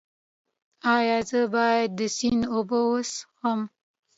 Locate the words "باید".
1.53-1.89